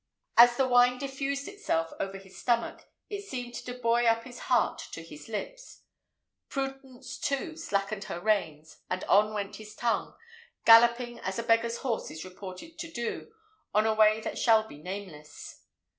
[0.35, 4.79] As the wine diffused itself over his stomach, it seemed to buoy up his heart
[4.93, 5.83] to his lips.
[6.49, 10.15] Prudence, too, slackened her reins, and on went his tongue,
[10.65, 13.31] galloping as a beggar's horse is reported to do,
[13.75, 15.65] on a way that shall be nameless.